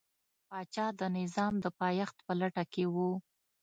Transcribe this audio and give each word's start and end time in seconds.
پاچا 0.49 0.85
د 0.99 1.01
نظام 1.17 1.53
د 1.63 1.65
پایښت 1.79 2.17
په 2.25 2.33
لټه 2.39 2.63
کې 2.73 2.85
و. 2.93 2.95